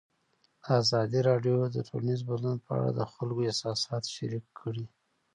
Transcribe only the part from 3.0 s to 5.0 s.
خلکو احساسات شریک کړي.